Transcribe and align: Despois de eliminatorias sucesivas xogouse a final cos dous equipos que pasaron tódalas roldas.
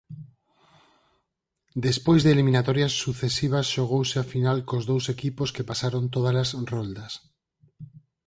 Despois 1.87 2.21
de 2.21 2.29
eliminatorias 2.35 2.93
sucesivas 3.03 3.65
xogouse 3.73 4.15
a 4.19 4.25
final 4.33 4.57
cos 4.69 4.83
dous 4.91 5.05
equipos 5.15 5.49
que 5.55 5.67
pasaron 5.69 6.03
tódalas 6.13 6.49
roldas. 6.71 7.13